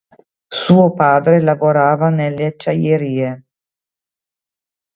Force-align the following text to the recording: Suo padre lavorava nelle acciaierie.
Suo 0.47 0.93
padre 0.95 1.41
lavorava 1.43 2.09
nelle 2.09 2.47
acciaierie. 2.47 3.43